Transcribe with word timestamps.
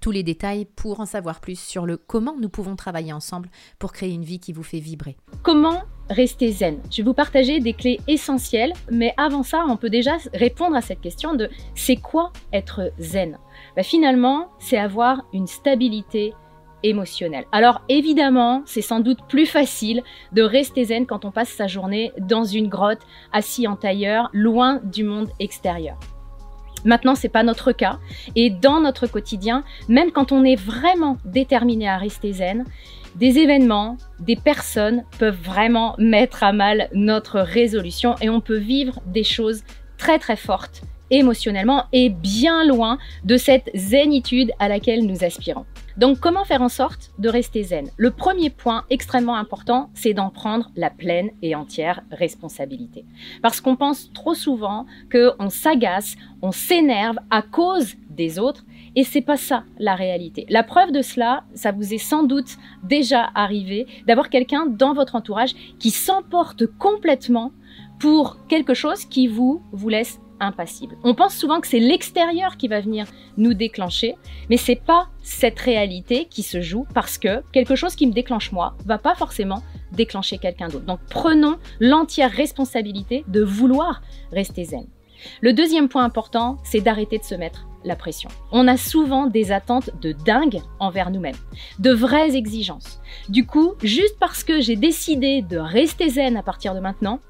tous 0.00 0.10
les 0.10 0.22
détails 0.22 0.66
pour 0.76 1.00
en 1.00 1.06
savoir 1.06 1.40
plus 1.40 1.58
sur 1.58 1.86
le 1.86 1.96
comment 1.96 2.36
nous 2.40 2.48
pouvons 2.48 2.76
travailler 2.76 3.12
ensemble 3.12 3.48
pour 3.78 3.92
créer 3.92 4.12
une 4.12 4.24
vie 4.24 4.40
qui 4.40 4.52
vous 4.52 4.62
fait 4.62 4.78
vibrer. 4.78 5.16
Comment 5.42 5.82
rester 6.10 6.52
zen? 6.52 6.80
Je 6.90 6.98
vais 6.98 7.02
vous 7.02 7.14
partager 7.14 7.60
des 7.60 7.72
clés 7.72 8.00
essentielles, 8.06 8.72
mais 8.90 9.14
avant 9.16 9.42
ça, 9.42 9.64
on 9.68 9.76
peut 9.76 9.90
déjà 9.90 10.16
répondre 10.34 10.76
à 10.76 10.82
cette 10.82 11.00
question 11.00 11.34
de 11.34 11.50
c'est 11.74 11.96
quoi 11.96 12.32
être 12.52 12.92
zen? 12.98 13.38
Bah, 13.76 13.82
Finalement, 13.82 14.50
c'est 14.58 14.78
avoir 14.78 15.24
une 15.32 15.46
stabilité 15.46 16.34
émotionnelle. 16.82 17.46
Alors 17.52 17.82
évidemment, 17.88 18.62
c'est 18.66 18.82
sans 18.82 19.00
doute 19.00 19.20
plus 19.28 19.46
facile 19.46 20.02
de 20.32 20.42
rester 20.42 20.84
zen 20.84 21.06
quand 21.06 21.24
on 21.24 21.30
passe 21.30 21.48
sa 21.50 21.66
journée 21.66 22.12
dans 22.18 22.44
une 22.44 22.68
grotte, 22.68 23.00
assis 23.32 23.66
en 23.66 23.76
tailleur, 23.76 24.30
loin 24.32 24.80
du 24.84 25.04
monde 25.04 25.30
extérieur. 25.40 25.98
Maintenant, 26.86 27.14
c'est 27.14 27.28
pas 27.28 27.42
notre 27.42 27.72
cas. 27.72 27.98
Et 28.34 28.48
dans 28.48 28.80
notre 28.80 29.06
quotidien, 29.06 29.64
même 29.88 30.12
quand 30.12 30.32
on 30.32 30.44
est 30.44 30.56
vraiment 30.56 31.18
déterminé 31.26 31.88
à 31.88 31.98
rester 31.98 32.32
zen, 32.32 32.64
des 33.16 33.38
événements, 33.38 33.96
des 34.20 34.36
personnes 34.36 35.04
peuvent 35.18 35.40
vraiment 35.42 35.94
mettre 35.98 36.42
à 36.42 36.52
mal 36.52 36.88
notre 36.94 37.40
résolution 37.40 38.14
et 38.20 38.30
on 38.30 38.40
peut 38.40 38.58
vivre 38.58 39.00
des 39.06 39.24
choses 39.24 39.62
très 39.98 40.18
très 40.18 40.36
fortes 40.36 40.82
émotionnellement 41.10 41.84
et 41.92 42.10
bien 42.10 42.64
loin 42.64 42.98
de 43.24 43.36
cette 43.36 43.70
zénitude 43.74 44.52
à 44.58 44.68
laquelle 44.68 45.06
nous 45.06 45.24
aspirons. 45.24 45.64
Donc 45.96 46.20
comment 46.20 46.44
faire 46.44 46.60
en 46.60 46.68
sorte 46.68 47.12
de 47.18 47.30
rester 47.30 47.62
zen? 47.62 47.88
Le 47.96 48.10
premier 48.10 48.50
point 48.50 48.84
extrêmement 48.90 49.36
important, 49.36 49.90
c'est 49.94 50.12
d'en 50.12 50.28
prendre 50.28 50.70
la 50.76 50.90
pleine 50.90 51.30
et 51.40 51.54
entière 51.54 52.02
responsabilité. 52.10 53.06
Parce 53.40 53.62
qu'on 53.62 53.76
pense 53.76 54.12
trop 54.12 54.34
souvent 54.34 54.84
qu'on 55.10 55.48
s'agace, 55.48 56.16
on 56.42 56.52
s'énerve 56.52 57.16
à 57.30 57.40
cause 57.40 57.94
des 58.10 58.38
autres 58.38 58.64
et 58.94 59.04
c'est 59.04 59.22
pas 59.22 59.38
ça 59.38 59.64
la 59.78 59.94
réalité. 59.94 60.44
La 60.50 60.62
preuve 60.62 60.92
de 60.92 61.00
cela, 61.00 61.44
ça 61.54 61.72
vous 61.72 61.94
est 61.94 61.98
sans 61.98 62.24
doute 62.24 62.56
déjà 62.82 63.30
arrivé 63.34 63.86
d'avoir 64.06 64.28
quelqu'un 64.28 64.66
dans 64.66 64.92
votre 64.92 65.14
entourage 65.14 65.54
qui 65.78 65.90
s'emporte 65.90 66.66
complètement 66.66 67.52
pour 67.98 68.36
quelque 68.48 68.74
chose 68.74 69.06
qui 69.06 69.28
vous 69.28 69.62
vous 69.72 69.88
laisse 69.88 70.20
impassible. 70.40 70.96
On 71.04 71.14
pense 71.14 71.34
souvent 71.34 71.60
que 71.60 71.66
c'est 71.66 71.78
l'extérieur 71.78 72.56
qui 72.56 72.68
va 72.68 72.80
venir 72.80 73.06
nous 73.36 73.54
déclencher, 73.54 74.16
mais 74.50 74.56
c'est 74.56 74.80
pas 74.80 75.08
cette 75.22 75.58
réalité 75.58 76.26
qui 76.26 76.42
se 76.42 76.60
joue 76.60 76.86
parce 76.94 77.18
que 77.18 77.42
quelque 77.52 77.76
chose 77.76 77.96
qui 77.96 78.06
me 78.06 78.12
déclenche 78.12 78.52
moi 78.52 78.74
va 78.84 78.98
pas 78.98 79.14
forcément 79.14 79.62
déclencher 79.92 80.38
quelqu'un 80.38 80.68
d'autre. 80.68 80.86
Donc 80.86 81.00
prenons 81.10 81.56
l'entière 81.80 82.30
responsabilité 82.30 83.24
de 83.28 83.42
vouloir 83.42 84.02
rester 84.32 84.64
zen. 84.64 84.86
Le 85.40 85.52
deuxième 85.52 85.88
point 85.88 86.04
important, 86.04 86.58
c'est 86.64 86.80
d'arrêter 86.80 87.18
de 87.18 87.24
se 87.24 87.34
mettre 87.34 87.66
la 87.84 87.96
pression. 87.96 88.28
On 88.52 88.68
a 88.68 88.76
souvent 88.76 89.26
des 89.26 89.52
attentes 89.52 89.90
de 90.00 90.12
dingue 90.12 90.60
envers 90.80 91.10
nous-mêmes, 91.10 91.36
de 91.78 91.92
vraies 91.92 92.36
exigences. 92.36 93.00
Du 93.28 93.46
coup, 93.46 93.74
juste 93.82 94.16
parce 94.18 94.44
que 94.44 94.60
j'ai 94.60 94.76
décidé 94.76 95.42
de 95.42 95.56
rester 95.56 96.08
zen 96.08 96.36
à 96.36 96.42
partir 96.42 96.74
de 96.74 96.80
maintenant, 96.80 97.20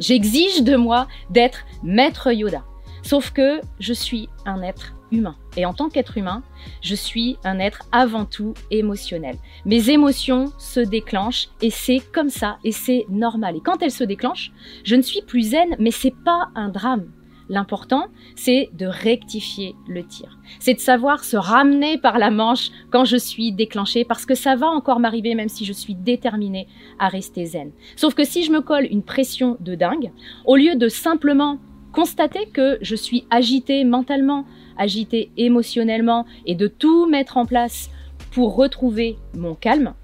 J'exige 0.00 0.62
de 0.62 0.76
moi 0.76 1.06
d'être 1.28 1.66
maître 1.82 2.32
Yoda. 2.32 2.64
Sauf 3.02 3.30
que 3.30 3.60
je 3.78 3.92
suis 3.92 4.28
un 4.46 4.62
être 4.62 4.94
humain. 5.12 5.36
Et 5.56 5.66
en 5.66 5.74
tant 5.74 5.88
qu'être 5.88 6.16
humain, 6.16 6.42
je 6.80 6.94
suis 6.94 7.36
un 7.44 7.58
être 7.58 7.82
avant 7.92 8.24
tout 8.24 8.54
émotionnel. 8.70 9.36
Mes 9.66 9.90
émotions 9.90 10.52
se 10.58 10.80
déclenchent 10.80 11.48
et 11.60 11.70
c'est 11.70 12.00
comme 12.12 12.30
ça 12.30 12.58
et 12.64 12.72
c'est 12.72 13.04
normal. 13.08 13.56
Et 13.56 13.60
quand 13.60 13.82
elles 13.82 13.90
se 13.90 14.04
déclenchent, 14.04 14.52
je 14.84 14.96
ne 14.96 15.02
suis 15.02 15.22
plus 15.22 15.50
zen, 15.50 15.76
mais 15.78 15.90
c'est 15.90 16.14
pas 16.24 16.48
un 16.54 16.68
drame. 16.68 17.10
L'important, 17.50 18.06
c'est 18.36 18.70
de 18.78 18.86
rectifier 18.86 19.74
le 19.88 20.04
tir. 20.04 20.38
C'est 20.60 20.74
de 20.74 20.78
savoir 20.78 21.24
se 21.24 21.36
ramener 21.36 21.98
par 21.98 22.18
la 22.20 22.30
manche 22.30 22.70
quand 22.90 23.04
je 23.04 23.16
suis 23.16 23.50
déclenchée, 23.50 24.04
parce 24.04 24.24
que 24.24 24.36
ça 24.36 24.54
va 24.54 24.68
encore 24.68 25.00
m'arriver 25.00 25.34
même 25.34 25.48
si 25.48 25.64
je 25.64 25.72
suis 25.72 25.96
déterminée 25.96 26.68
à 27.00 27.08
rester 27.08 27.44
zen. 27.46 27.72
Sauf 27.96 28.14
que 28.14 28.22
si 28.24 28.44
je 28.44 28.52
me 28.52 28.60
colle 28.60 28.86
une 28.88 29.02
pression 29.02 29.56
de 29.58 29.74
dingue, 29.74 30.12
au 30.44 30.54
lieu 30.54 30.76
de 30.76 30.88
simplement 30.88 31.58
constater 31.92 32.46
que 32.46 32.78
je 32.82 32.94
suis 32.94 33.24
agitée 33.30 33.82
mentalement, 33.82 34.44
agitée 34.78 35.32
émotionnellement, 35.36 36.26
et 36.46 36.54
de 36.54 36.68
tout 36.68 37.06
mettre 37.06 37.36
en 37.36 37.46
place 37.46 37.90
pour 38.30 38.54
retrouver 38.54 39.18
mon 39.34 39.56
calme, 39.56 39.94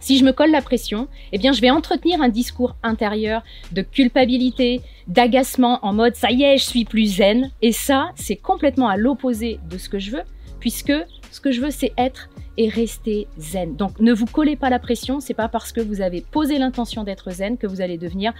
si 0.00 0.18
je 0.18 0.24
me 0.24 0.32
colle 0.32 0.50
la 0.50 0.62
pression, 0.62 1.08
eh 1.32 1.38
bien, 1.38 1.52
je 1.52 1.60
vais 1.60 1.70
entretenir 1.70 2.20
un 2.22 2.28
discours 2.28 2.76
intérieur 2.82 3.42
de 3.72 3.82
culpabilité, 3.82 4.80
d'agacement 5.08 5.78
en 5.82 5.92
mode 5.92 6.14
ça 6.16 6.30
y 6.30 6.42
est, 6.42 6.58
je 6.58 6.64
suis 6.64 6.84
plus 6.84 7.16
zen. 7.16 7.50
Et 7.62 7.72
ça, 7.72 8.10
c'est 8.14 8.36
complètement 8.36 8.88
à 8.88 8.96
l'opposé 8.96 9.58
de 9.68 9.78
ce 9.78 9.88
que 9.88 9.98
je 9.98 10.12
veux, 10.12 10.22
puisque 10.60 10.92
ce 11.30 11.40
que 11.40 11.50
je 11.50 11.60
veux, 11.60 11.70
c'est 11.70 11.92
être 11.98 12.28
et 12.56 12.68
rester 12.68 13.26
zen. 13.38 13.76
Donc, 13.76 14.00
ne 14.00 14.12
vous 14.12 14.26
collez 14.26 14.56
pas 14.56 14.70
la 14.70 14.78
pression. 14.78 15.20
C'est 15.20 15.34
pas 15.34 15.48
parce 15.48 15.72
que 15.72 15.80
vous 15.80 16.00
avez 16.00 16.22
posé 16.22 16.58
l'intention 16.58 17.04
d'être 17.04 17.30
zen 17.30 17.58
que 17.58 17.66
vous 17.66 17.80
allez 17.80 17.98
devenir 17.98 18.32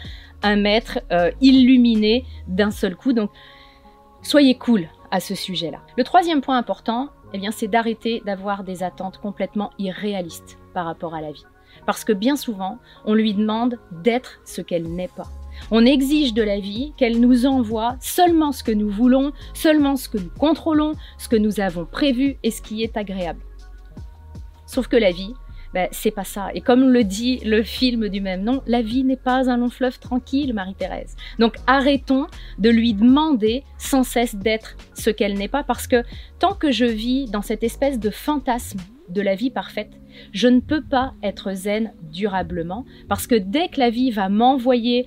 un 0.42 0.56
maître 0.56 1.00
euh, 1.12 1.30
illuminé 1.40 2.24
d'un 2.48 2.70
seul 2.70 2.96
coup. 2.96 3.12
Donc, 3.12 3.30
soyez 4.22 4.54
cool 4.56 4.88
à 5.10 5.20
ce 5.20 5.34
sujet-là. 5.34 5.80
Le 5.96 6.04
troisième 6.04 6.40
point 6.40 6.58
important, 6.58 7.10
eh 7.32 7.38
bien, 7.38 7.50
c'est 7.50 7.68
d'arrêter 7.68 8.22
d'avoir 8.24 8.64
des 8.64 8.82
attentes 8.82 9.18
complètement 9.18 9.70
irréalistes 9.78 10.58
par 10.74 10.86
rapport 10.86 11.14
à 11.14 11.20
la 11.20 11.32
vie. 11.32 11.46
Parce 11.84 12.04
que 12.04 12.12
bien 12.12 12.36
souvent, 12.36 12.78
on 13.04 13.14
lui 13.14 13.34
demande 13.34 13.78
d'être 13.90 14.40
ce 14.44 14.60
qu'elle 14.60 14.88
n'est 14.88 15.08
pas. 15.08 15.28
On 15.70 15.84
exige 15.84 16.34
de 16.34 16.42
la 16.42 16.60
vie 16.60 16.92
qu'elle 16.96 17.20
nous 17.20 17.46
envoie 17.46 17.96
seulement 18.00 18.52
ce 18.52 18.62
que 18.62 18.72
nous 18.72 18.90
voulons, 18.90 19.32
seulement 19.54 19.96
ce 19.96 20.08
que 20.08 20.18
nous 20.18 20.30
contrôlons, 20.38 20.92
ce 21.18 21.28
que 21.28 21.36
nous 21.36 21.60
avons 21.60 21.84
prévu 21.84 22.36
et 22.42 22.50
ce 22.50 22.62
qui 22.62 22.82
est 22.82 22.96
agréable. 22.96 23.40
Sauf 24.66 24.88
que 24.88 24.96
la 24.96 25.12
vie, 25.12 25.34
ben, 25.76 25.88
c'est 25.90 26.10
pas 26.10 26.24
ça. 26.24 26.48
Et 26.54 26.62
comme 26.62 26.88
le 26.88 27.04
dit 27.04 27.38
le 27.44 27.62
film 27.62 28.08
du 28.08 28.22
même 28.22 28.42
nom, 28.42 28.62
la 28.66 28.80
vie 28.80 29.04
n'est 29.04 29.14
pas 29.18 29.50
un 29.50 29.58
long 29.58 29.68
fleuve 29.68 29.98
tranquille, 29.98 30.54
Marie-Thérèse. 30.54 31.16
Donc 31.38 31.56
arrêtons 31.66 32.28
de 32.58 32.70
lui 32.70 32.94
demander 32.94 33.62
sans 33.76 34.02
cesse 34.02 34.34
d'être 34.36 34.74
ce 34.94 35.10
qu'elle 35.10 35.34
n'est 35.34 35.48
pas, 35.48 35.64
parce 35.64 35.86
que 35.86 36.02
tant 36.38 36.54
que 36.54 36.72
je 36.72 36.86
vis 36.86 37.26
dans 37.26 37.42
cette 37.42 37.62
espèce 37.62 38.00
de 38.00 38.08
fantasme 38.08 38.78
de 39.10 39.20
la 39.20 39.34
vie 39.34 39.50
parfaite, 39.50 39.90
je 40.32 40.48
ne 40.48 40.60
peux 40.60 40.82
pas 40.82 41.12
être 41.22 41.52
zen 41.52 41.92
durablement 42.10 42.86
parce 43.06 43.26
que 43.26 43.34
dès 43.34 43.68
que 43.68 43.78
la 43.78 43.90
vie 43.90 44.10
va 44.10 44.30
m'envoyer 44.30 45.04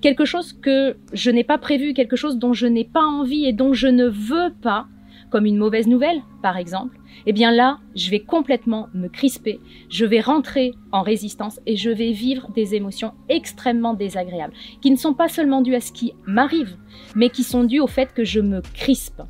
quelque 0.00 0.24
chose 0.24 0.52
que 0.52 0.96
je 1.12 1.30
n'ai 1.30 1.44
pas 1.44 1.58
prévu, 1.58 1.94
quelque 1.94 2.16
chose 2.16 2.38
dont 2.38 2.54
je 2.54 2.66
n'ai 2.66 2.82
pas 2.82 3.04
envie 3.04 3.44
et 3.44 3.52
dont 3.52 3.72
je 3.72 3.86
ne 3.86 4.06
veux 4.06 4.52
pas, 4.62 4.88
comme 5.30 5.46
une 5.46 5.56
mauvaise 5.56 5.86
nouvelle 5.86 6.22
par 6.42 6.56
exemple, 6.56 6.98
eh 7.26 7.32
bien 7.32 7.50
là, 7.50 7.78
je 7.94 8.10
vais 8.10 8.20
complètement 8.20 8.88
me 8.94 9.08
crisper, 9.08 9.60
je 9.90 10.04
vais 10.04 10.20
rentrer 10.20 10.74
en 10.92 11.02
résistance 11.02 11.60
et 11.66 11.76
je 11.76 11.90
vais 11.90 12.12
vivre 12.12 12.50
des 12.52 12.74
émotions 12.74 13.12
extrêmement 13.28 13.94
désagréables, 13.94 14.54
qui 14.80 14.90
ne 14.90 14.96
sont 14.96 15.14
pas 15.14 15.28
seulement 15.28 15.60
dues 15.60 15.74
à 15.74 15.80
ce 15.80 15.92
qui 15.92 16.14
m'arrive, 16.26 16.76
mais 17.14 17.30
qui 17.30 17.42
sont 17.42 17.64
dues 17.64 17.80
au 17.80 17.86
fait 17.86 18.12
que 18.14 18.24
je 18.24 18.40
me 18.40 18.60
crispe. 18.60 19.22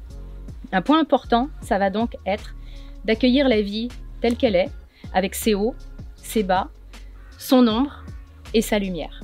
Un 0.73 0.83
point 0.83 1.01
important, 1.01 1.49
ça 1.61 1.79
va 1.79 1.91
donc 1.91 2.17
être 2.27 2.55
d'accueillir 3.05 3.49
la 3.49 3.63
vie 3.63 3.89
telle 4.21 4.37
qu'elle 4.37 4.57
est, 4.57 4.71
avec 5.15 5.35
ses 5.35 5.55
hauts, 5.55 5.75
ses 6.17 6.43
bas, 6.43 6.69
son 7.39 7.67
ombre 7.67 8.05
et 8.53 8.61
sa 8.61 8.79
lumière. 8.79 9.18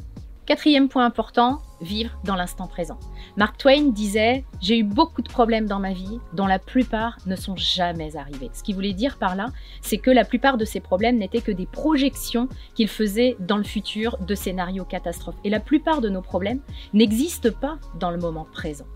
Quatrième 0.47 0.91
point 0.91 1.07
important, 1.07 1.63
vivre 1.81 2.19
dans 2.25 2.35
l'instant 2.35 2.67
présent. 2.67 2.99
Mark 3.39 3.57
Twain 3.57 3.85
disait 3.85 4.45
J'ai 4.61 4.79
eu 4.79 4.83
beaucoup 4.83 5.23
de 5.23 5.29
problèmes 5.29 5.65
dans 5.65 5.81
ma 5.81 5.95
vie, 5.95 6.19
dont 6.35 6.47
la 6.47 6.59
plupart 6.59 7.17
ne 7.25 7.35
sont 7.35 7.57
jamais 7.57 8.15
arrivés. 8.15 8.51
Ce 8.53 8.63
qu'il 8.63 8.75
voulait 8.75 8.93
dire 8.93 9.17
par 9.17 9.37
là, 9.37 9.47
c'est 9.81 9.97
que 9.97 10.11
la 10.11 10.25
plupart 10.25 10.59
de 10.59 10.67
ces 10.67 10.81
problèmes 10.81 11.17
n'étaient 11.17 11.41
que 11.41 11.51
des 11.51 11.65
projections 11.65 12.51
qu'il 12.75 12.89
faisait 12.89 13.39
dans 13.41 13.57
le 13.57 13.65
futur 13.65 14.19
de 14.19 14.35
scénarios 14.35 14.85
catastrophes. 14.85 15.37
Et 15.45 15.51
la 15.51 15.61
plupart 15.61 16.03
de 16.03 16.11
nos 16.11 16.21
problèmes 16.21 16.61
n'existent 16.93 17.53
pas 17.59 17.79
dans 17.99 18.11
le 18.11 18.19
moment 18.19 18.47
présent. 18.53 18.87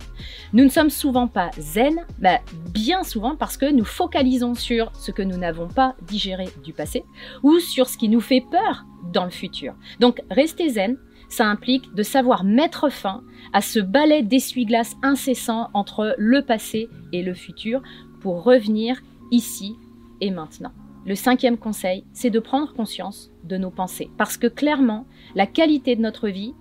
Nous 0.53 0.65
ne 0.65 0.69
sommes 0.69 0.91
souvent 0.91 1.29
pas 1.29 1.51
zen, 1.59 2.05
bah, 2.19 2.41
bien 2.75 3.05
souvent 3.05 3.37
parce 3.37 3.57
que 3.57 3.73
nous 3.73 3.87
focalisons 3.87 4.55
sur 4.55 4.93
ce 4.95 5.13
que 5.13 5.23
nous 5.23 5.39
n'avons 5.39 5.69
pas 5.69 5.95
digéré 6.03 6.51
du 6.63 6.75
passé 6.75 7.07
ou 7.43 7.59
sur 7.59 7.89
ce 7.89 7.97
qui 7.97 8.11
nous 8.11 8.21
fait 8.21 8.45
peur 8.51 8.85
dans 9.13 9.25
le 9.25 9.31
futur. 9.31 9.75
Donc 10.01 10.21
rester 10.31 10.69
zen, 10.69 10.99
ça 11.29 11.47
implique 11.47 11.95
de 11.95 12.03
savoir 12.03 12.45
mettre 12.45 12.91
fin 12.91 13.23
à 13.53 13.61
ce 13.61 13.79
balai 13.81 14.23
d'essuie-glace 14.23 14.97
incessant 15.03 15.69
entre 15.75 16.15
le 16.19 16.43
passé 16.43 16.89
et 17.13 17.23
le 17.23 17.35
futur 17.35 17.83
pour 18.21 18.43
revenir 18.45 19.01
ici 19.31 19.77
et 20.21 20.31
maintenant. 20.31 20.73
Le 21.07 21.15
cinquième 21.15 21.57
conseil, 21.57 22.05
c'est 22.13 22.31
de 22.31 22.41
prendre 22.41 22.73
conscience 22.75 23.31
de 23.45 23.57
nos 23.57 23.71
pensées. 23.71 24.11
Parce 24.19 24.37
que 24.37 24.47
clairement, 24.47 25.07
la 25.35 25.47
qualité 25.47 25.97
de 25.97 26.03
notre 26.03 26.29
vie 26.29 26.55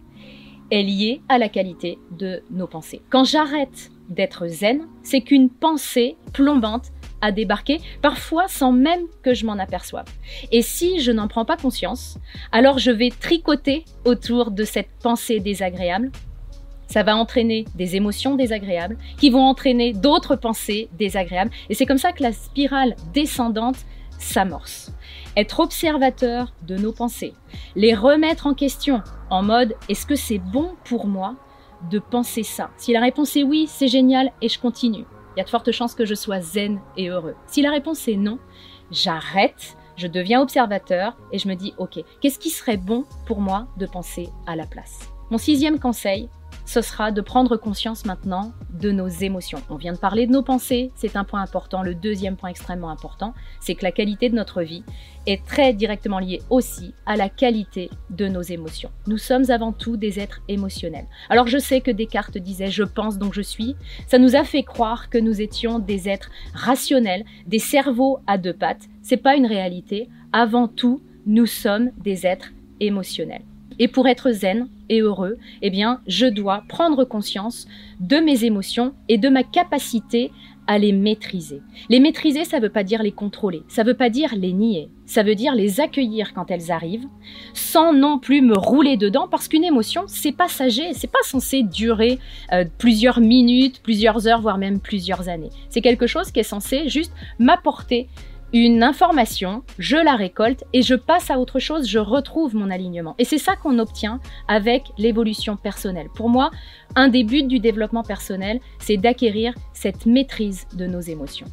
est 0.71 0.83
liée 0.83 1.21
à 1.27 1.37
la 1.37 1.49
qualité 1.49 1.97
de 2.17 2.41
nos 2.51 2.67
pensées. 2.67 3.01
Quand 3.09 3.23
j'arrête 3.23 3.91
d'être 4.09 4.47
zen, 4.47 4.87
c'est 5.03 5.21
qu'une 5.21 5.49
pensée 5.49 6.17
plombante 6.33 6.91
a 7.21 7.31
débarqué, 7.31 7.79
parfois 8.01 8.47
sans 8.47 8.71
même 8.71 9.01
que 9.23 9.33
je 9.33 9.45
m'en 9.45 9.59
aperçoive. 9.59 10.05
Et 10.51 10.61
si 10.61 10.99
je 10.99 11.11
n'en 11.11 11.27
prends 11.27 11.45
pas 11.45 11.57
conscience, 11.57 12.17
alors 12.51 12.79
je 12.79 12.91
vais 12.91 13.09
tricoter 13.09 13.85
autour 14.05 14.51
de 14.51 14.63
cette 14.63 14.89
pensée 15.01 15.39
désagréable. 15.39 16.11
Ça 16.87 17.03
va 17.03 17.17
entraîner 17.17 17.65
des 17.75 17.95
émotions 17.95 18.35
désagréables 18.35 18.97
qui 19.17 19.29
vont 19.29 19.43
entraîner 19.43 19.93
d'autres 19.93 20.35
pensées 20.35 20.89
désagréables. 20.97 21.51
Et 21.69 21.73
c'est 21.73 21.85
comme 21.85 21.97
ça 21.97 22.13
que 22.13 22.23
la 22.23 22.31
spirale 22.31 22.95
descendante 23.13 23.77
s'amorce. 24.19 24.91
Être 25.35 25.59
observateur 25.59 26.53
de 26.65 26.77
nos 26.77 26.93
pensées, 26.93 27.33
les 27.75 27.93
remettre 27.93 28.47
en 28.47 28.53
question 28.53 29.01
en 29.29 29.43
mode 29.43 29.75
est-ce 29.89 30.05
que 30.05 30.15
c'est 30.15 30.39
bon 30.39 30.75
pour 30.85 31.07
moi 31.07 31.35
de 31.91 31.99
penser 31.99 32.43
ça? 32.43 32.71
Si 32.77 32.93
la 32.93 33.01
réponse 33.01 33.35
est 33.35 33.43
oui, 33.43 33.67
c'est 33.69 33.87
génial 33.87 34.31
et 34.41 34.49
je 34.49 34.59
continue. 34.59 35.05
Il 35.37 35.41
y 35.41 35.41
a 35.41 35.43
de 35.43 35.51
fortes 35.51 35.71
chances 35.71 35.93
que 35.93 36.03
je 36.03 36.15
sois 36.15 36.41
zen 36.41 36.79
et 36.97 37.09
heureux. 37.09 37.35
Si 37.45 37.61
la 37.61 37.69
réponse 37.69 38.07
est 38.07 38.15
non, 38.15 38.39
j'arrête, 38.89 39.77
je 39.95 40.07
deviens 40.07 40.41
observateur 40.41 41.15
et 41.31 41.37
je 41.37 41.47
me 41.47 41.53
dis 41.53 41.75
ok, 41.77 41.99
qu'est-ce 42.19 42.39
qui 42.39 42.49
serait 42.49 42.75
bon 42.75 43.05
pour 43.27 43.39
moi 43.39 43.67
de 43.77 43.85
penser 43.85 44.29
à 44.47 44.55
la 44.55 44.65
place? 44.65 45.11
Mon 45.29 45.37
sixième 45.37 45.79
conseil, 45.79 46.27
ce 46.67 46.81
sera 46.81 47.11
de 47.11 47.21
prendre 47.21 47.55
conscience 47.55 48.05
maintenant 48.05 48.51
de 48.79 48.91
nos 48.91 49.07
émotions. 49.07 49.59
On 49.69 49.77
vient 49.77 49.93
de 49.93 49.97
parler 49.97 50.27
de 50.27 50.33
nos 50.33 50.43
pensées, 50.43 50.91
c'est 50.95 51.15
un 51.15 51.23
point 51.23 51.41
important. 51.41 51.81
Le 51.81 51.95
deuxième 51.95 52.35
point 52.35 52.49
extrêmement 52.49 52.89
important, 52.89 53.33
c'est 53.61 53.73
que 53.73 53.85
la 53.85 53.93
qualité 53.93 54.29
de 54.29 54.35
notre 54.35 54.61
vie 54.61 54.83
est 55.25 55.43
très 55.45 55.73
directement 55.73 56.19
liée 56.19 56.41
aussi 56.49 56.93
à 57.05 57.15
la 57.15 57.29
qualité 57.29 57.89
de 58.09 58.27
nos 58.27 58.41
émotions. 58.41 58.91
Nous 59.07 59.17
sommes 59.17 59.49
avant 59.49 59.71
tout 59.71 59.95
des 59.95 60.19
êtres 60.19 60.41
émotionnels. 60.49 61.07
Alors 61.29 61.47
je 61.47 61.57
sais 61.57 61.79
que 61.79 61.89
Descartes 61.89 62.37
disait 62.37 62.69
je 62.69 62.83
pense 62.83 63.17
donc 63.17 63.33
je 63.33 63.41
suis. 63.41 63.77
Ça 64.05 64.19
nous 64.19 64.35
a 64.35 64.43
fait 64.43 64.63
croire 64.63 65.09
que 65.09 65.17
nous 65.17 65.41
étions 65.41 65.79
des 65.79 66.09
êtres 66.09 66.31
rationnels, 66.53 67.23
des 67.45 67.59
cerveaux 67.59 68.19
à 68.27 68.37
deux 68.37 68.53
pattes. 68.53 68.83
C'est 69.01 69.17
pas 69.17 69.37
une 69.37 69.45
réalité. 69.45 70.09
Avant 70.33 70.67
tout, 70.67 71.01
nous 71.25 71.45
sommes 71.45 71.91
des 71.97 72.27
êtres 72.27 72.51
émotionnels. 72.81 73.43
Et 73.79 73.87
pour 73.87 74.07
être 74.07 74.31
zen 74.31 74.67
et 74.89 75.01
heureux, 75.01 75.37
eh 75.61 75.69
bien, 75.69 76.01
je 76.07 76.25
dois 76.25 76.63
prendre 76.67 77.03
conscience 77.03 77.67
de 77.99 78.17
mes 78.17 78.45
émotions 78.45 78.93
et 79.09 79.17
de 79.17 79.29
ma 79.29 79.43
capacité 79.43 80.31
à 80.67 80.77
les 80.77 80.91
maîtriser. 80.91 81.61
Les 81.89 81.99
maîtriser, 81.99 82.43
ça 82.43 82.57
ne 82.57 82.63
veut 82.63 82.69
pas 82.69 82.83
dire 82.83 83.01
les 83.01 83.13
contrôler, 83.13 83.63
ça 83.69 83.83
ne 83.83 83.87
veut 83.87 83.95
pas 83.95 84.09
dire 84.09 84.35
les 84.35 84.51
nier, 84.51 84.89
ça 85.05 85.23
veut 85.23 85.33
dire 85.33 85.55
les 85.55 85.79
accueillir 85.79 86.33
quand 86.33 86.51
elles 86.51 86.71
arrivent, 86.71 87.07
sans 87.53 87.93
non 87.93 88.19
plus 88.19 88.41
me 88.41 88.57
rouler 88.57 88.97
dedans, 88.97 89.27
parce 89.31 89.47
qu'une 89.47 89.63
émotion, 89.63 90.03
c'est 90.07 90.33
passager, 90.33 90.93
c'est 90.93 91.09
pas 91.09 91.23
censé 91.23 91.63
durer 91.63 92.19
euh, 92.51 92.65
plusieurs 92.77 93.21
minutes, 93.21 93.79
plusieurs 93.81 94.27
heures, 94.27 94.41
voire 94.41 94.57
même 94.57 94.81
plusieurs 94.81 95.29
années. 95.29 95.49
C'est 95.69 95.81
quelque 95.81 96.05
chose 96.05 96.31
qui 96.31 96.41
est 96.41 96.43
censé 96.43 96.89
juste 96.89 97.13
m'apporter 97.39 98.09
une 98.53 98.81
information, 98.83 99.63
je 99.77 99.97
la 99.97 100.15
récolte 100.15 100.63
et 100.73 100.81
je 100.81 100.95
passe 100.95 101.29
à 101.29 101.39
autre 101.39 101.59
chose, 101.59 101.87
je 101.87 101.99
retrouve 101.99 102.55
mon 102.55 102.69
alignement. 102.69 103.15
Et 103.17 103.25
c'est 103.25 103.37
ça 103.37 103.55
qu'on 103.55 103.79
obtient 103.79 104.19
avec 104.47 104.83
l'évolution 104.97 105.57
personnelle. 105.57 106.07
Pour 106.15 106.29
moi, 106.29 106.51
un 106.95 107.09
des 107.09 107.23
buts 107.23 107.43
du 107.43 107.59
développement 107.59 108.03
personnel, 108.03 108.59
c'est 108.79 108.97
d'acquérir 108.97 109.53
cette 109.73 110.05
maîtrise 110.05 110.65
de 110.73 110.85
nos 110.85 111.01
émotions. 111.01 111.47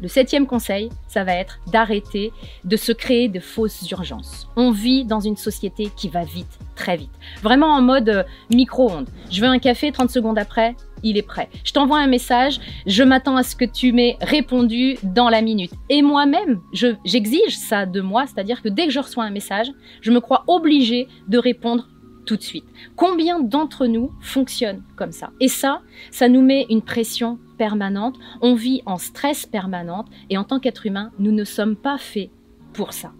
Le 0.00 0.08
septième 0.08 0.46
conseil, 0.46 0.88
ça 1.08 1.24
va 1.24 1.34
être 1.34 1.60
d'arrêter 1.70 2.32
de 2.64 2.76
se 2.76 2.90
créer 2.90 3.28
de 3.28 3.38
fausses 3.38 3.90
urgences. 3.90 4.48
On 4.56 4.70
vit 4.70 5.04
dans 5.04 5.20
une 5.20 5.36
société 5.36 5.90
qui 5.94 6.08
va 6.08 6.24
vite, 6.24 6.58
très 6.74 6.96
vite. 6.96 7.10
Vraiment 7.42 7.74
en 7.74 7.82
mode 7.82 8.08
euh, 8.08 8.22
micro-ondes. 8.50 9.08
Je 9.30 9.42
veux 9.42 9.46
un 9.46 9.58
café, 9.58 9.92
30 9.92 10.08
secondes 10.08 10.38
après, 10.38 10.74
il 11.02 11.18
est 11.18 11.22
prêt. 11.22 11.50
Je 11.64 11.72
t'envoie 11.72 11.98
un 11.98 12.06
message, 12.06 12.60
je 12.86 13.02
m'attends 13.02 13.36
à 13.36 13.42
ce 13.42 13.54
que 13.54 13.66
tu 13.66 13.92
m'aies 13.92 14.16
répondu 14.22 14.96
dans 15.02 15.28
la 15.28 15.42
minute. 15.42 15.72
Et 15.90 16.00
moi-même, 16.00 16.60
j'exige 16.72 17.56
ça 17.56 17.84
de 17.84 18.00
moi, 18.00 18.24
c'est-à-dire 18.26 18.62
que 18.62 18.68
dès 18.68 18.86
que 18.86 18.92
je 18.92 19.00
reçois 19.00 19.24
un 19.24 19.30
message, 19.30 19.70
je 20.00 20.10
me 20.10 20.20
crois 20.20 20.44
obligée 20.46 21.08
de 21.28 21.36
répondre 21.36 21.88
tout 22.30 22.36
de 22.36 22.42
suite. 22.42 22.66
Combien 22.94 23.40
d'entre 23.40 23.88
nous 23.88 24.12
fonctionnent 24.20 24.84
comme 24.94 25.10
ça? 25.10 25.32
Et 25.40 25.48
ça, 25.48 25.82
ça 26.12 26.28
nous 26.28 26.42
met 26.42 26.64
une 26.70 26.80
pression 26.80 27.40
permanente, 27.58 28.14
on 28.40 28.54
vit 28.54 28.82
en 28.86 28.98
stress 28.98 29.46
permanente 29.46 30.06
et 30.30 30.38
en 30.38 30.44
tant 30.44 30.60
qu'être 30.60 30.86
humain, 30.86 31.10
nous 31.18 31.32
ne 31.32 31.42
sommes 31.42 31.74
pas 31.74 31.98
faits 31.98 32.30
pour 32.72 32.92
ça. 32.92 33.10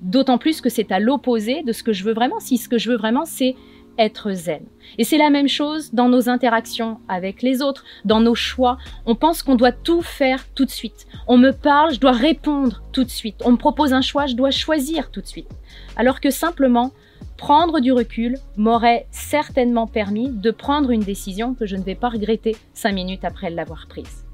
D'autant 0.00 0.38
plus 0.38 0.62
que 0.62 0.70
c'est 0.70 0.92
à 0.92 0.98
l'opposé 0.98 1.62
de 1.62 1.72
ce 1.72 1.82
que 1.82 1.92
je 1.92 2.04
veux 2.04 2.14
vraiment. 2.14 2.40
Si 2.40 2.56
ce 2.56 2.70
que 2.70 2.78
je 2.78 2.90
veux 2.90 2.96
vraiment, 2.96 3.26
c'est 3.26 3.54
être 3.98 4.32
zen. 4.32 4.64
Et 4.96 5.04
c'est 5.04 5.18
la 5.18 5.28
même 5.28 5.46
chose 5.46 5.92
dans 5.92 6.08
nos 6.08 6.30
interactions 6.30 7.00
avec 7.06 7.42
les 7.42 7.60
autres, 7.60 7.84
dans 8.06 8.20
nos 8.20 8.34
choix. 8.34 8.78
On 9.04 9.14
pense 9.14 9.42
qu'on 9.42 9.56
doit 9.56 9.72
tout 9.72 10.00
faire 10.00 10.46
tout 10.54 10.64
de 10.64 10.70
suite. 10.70 11.06
On 11.28 11.36
me 11.36 11.50
parle, 11.50 11.92
je 11.92 12.00
dois 12.00 12.12
répondre 12.12 12.82
tout 12.92 13.04
de 13.04 13.10
suite. 13.10 13.42
On 13.44 13.52
me 13.52 13.58
propose 13.58 13.92
un 13.92 14.00
choix, 14.00 14.24
je 14.24 14.34
dois 14.34 14.50
choisir 14.50 15.10
tout 15.10 15.20
de 15.20 15.26
suite. 15.26 15.50
Alors 15.96 16.22
que 16.22 16.30
simplement, 16.30 16.92
prendre 17.36 17.80
du 17.80 17.92
recul 17.92 18.36
m'aurait 18.56 19.06
certainement 19.10 19.86
permis 19.86 20.30
de 20.30 20.50
prendre 20.50 20.90
une 20.90 21.02
décision 21.02 21.54
que 21.54 21.66
je 21.66 21.76
ne 21.76 21.82
vais 21.82 21.94
pas 21.94 22.08
regretter 22.08 22.56
cinq 22.72 22.92
minutes 22.92 23.24
après 23.24 23.50
l'avoir 23.50 23.86
prise. 23.88 24.24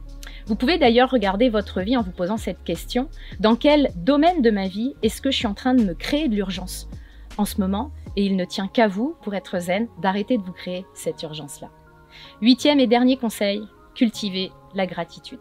Vous 0.46 0.56
pouvez 0.56 0.78
d'ailleurs 0.78 1.10
regarder 1.10 1.48
votre 1.48 1.81
vie 1.81 1.96
en 1.96 2.02
vous 2.02 2.10
posant 2.10 2.37
cette 2.37 2.64
question. 2.64 3.08
Dans 3.38 3.56
quel 3.56 3.90
domaine 3.96 4.42
de 4.42 4.50
ma 4.50 4.66
vie 4.66 4.94
est-ce 5.02 5.22
que 5.22 5.31
je 5.31 5.37
suis 5.37 5.46
en 5.46 5.54
train 5.54 5.75
de 5.75 5.84
me 5.84 5.94
créer 5.94 6.28
de 6.28 6.34
l'urgence? 6.34 6.88
En 7.38 7.44
ce 7.44 7.60
moment 7.60 7.92
et 8.16 8.25
il 8.25 8.37
ne 8.37 8.44
tient 8.44 8.69
qu'à 8.69 8.88
vous, 8.88 9.14
pour 9.22 9.34
être 9.34 9.60
zen, 9.60 9.88
d'arrêter 10.02 10.36
de 10.36 10.43
vous 10.43 10.52
créer 10.52 10.84
cette 10.94 11.22
urgence-là. 11.22 11.69
Huitième 12.43 12.81
et 12.81 12.86
dernier 12.86 13.16
conseil, 13.16 13.62
cultivez 13.94 14.50
la 14.75 14.86
gratitude. 14.86 15.38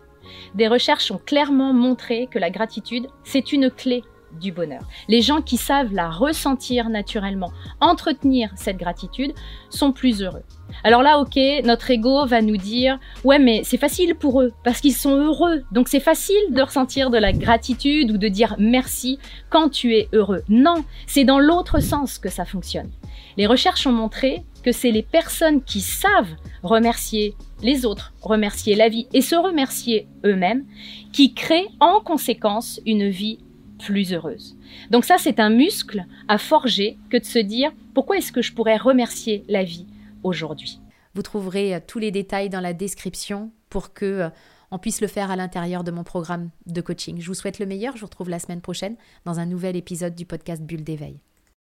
Des 0.56 0.68
recherches 0.68 1.12
ont 1.12 1.18
clairement 1.24 1.74
montré 1.74 2.28
que 2.28 2.40
la 2.40 2.52
gratitude, 2.52 3.08
c'est 3.24 3.52
une 3.52 3.72
clé 3.72 4.04
du 4.40 4.52
bonheur. 4.52 4.82
Les 5.08 5.22
gens 5.22 5.42
qui 5.42 5.58
savent 5.58 5.94
la 5.94 6.10
ressentir 6.10 6.90
naturellement, 6.90 7.52
entretenir 7.80 8.52
cette 8.56 8.78
gratitude, 8.78 9.34
sont 9.70 9.92
plus 9.92 10.22
heureux. 10.22 10.44
Alors 10.84 11.02
là, 11.02 11.20
ok, 11.20 11.38
notre 11.66 11.90
ego 11.92 12.26
va 12.26 12.42
nous 12.42 12.58
dire, 12.58 13.00
ouais, 13.24 13.40
mais 13.40 13.62
c'est 13.64 13.78
facile 13.78 14.16
pour 14.16 14.42
eux, 14.42 14.54
parce 14.64 14.82
qu'ils 14.82 14.94
sont 14.94 15.16
heureux. 15.16 15.64
Donc 15.72 15.88
c'est 15.88 16.00
facile 16.00 16.36
de 16.52 16.62
ressentir 16.62 17.10
de 17.10 17.18
la 17.18 17.34
gratitude 17.34 18.12
ou 18.12 18.18
de 18.18 18.28
dire 18.28 18.56
merci 18.60 19.20
quand 19.50 19.70
tu 19.70 19.96
es 19.96 20.08
heureux. 20.14 20.44
Non, 20.48 20.84
c'est 21.08 21.24
dans 21.24 21.40
l'autre 21.40 21.80
sens 21.80 22.18
que 22.20 22.30
ça 22.30 22.46
fonctionne. 22.46 22.92
Les 23.38 23.48
recherches 23.48 23.88
ont 23.88 23.92
montré 23.92 24.44
que 24.64 24.72
c'est 24.72 24.92
les 24.92 25.04
personnes 25.04 25.64
qui 25.64 25.82
savent 25.82 26.36
remercier 26.64 27.36
les 27.62 27.86
autres, 27.86 28.14
remercier 28.22 28.76
la 28.76 28.90
vie 28.90 29.08
et 29.14 29.22
se 29.22 29.36
remercier 29.36 30.08
eux-mêmes, 30.26 30.66
qui 31.14 31.34
créent 31.34 31.70
en 31.80 32.00
conséquence 32.02 32.80
une 32.86 33.10
vie 33.10 33.40
plus 33.80 34.14
heureuse. 34.14 34.56
Donc 34.92 35.06
ça, 35.06 35.18
c'est 35.18 35.40
un 35.40 35.50
muscle 35.50 36.06
à 36.28 36.38
forger 36.38 36.98
que 37.10 37.18
de 37.18 37.26
se 37.26 37.40
dire 37.40 37.72
pourquoi 37.94 38.18
est-ce 38.18 38.32
que 38.32 38.42
je 38.42 38.54
pourrais 38.54 38.78
remercier 38.78 39.44
la 39.48 39.64
vie 39.64 39.88
aujourd'hui? 40.24 40.80
Vous 41.16 41.24
trouverez 41.24 41.76
euh, 41.76 41.80
tous 41.86 42.00
les 42.00 42.12
détails 42.12 42.50
dans 42.50 42.62
la 42.62 42.74
description 42.74 43.52
pour 43.70 43.94
que 43.94 44.06
euh, 44.06 44.30
on 44.72 44.78
puisse 44.78 45.02
le 45.02 45.08
faire 45.08 45.32
à 45.32 45.36
l'intérieur 45.36 45.84
de 45.84 45.92
mon 45.92 46.04
programme 46.04 46.50
de 46.68 46.82
coaching. 46.82 47.20
Je 47.20 47.28
vous 47.28 47.34
souhaite 47.34 47.60
le 47.60 47.66
meilleur. 47.66 47.96
Je 47.96 48.02
vous 48.02 48.06
retrouve 48.06 48.30
la 48.30 48.40
semaine 48.40 48.62
prochaine 48.62 48.96
dans 49.26 49.40
un 49.40 49.46
nouvel 49.46 49.76
épisode 49.76 50.14
du 50.14 50.26
podcast 50.26 50.62
Bulle 50.62 50.84
d'éveil. 50.84 51.20